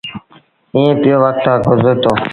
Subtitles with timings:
[0.75, 2.11] ايٚئيٚن پيو وکت گزرتو۔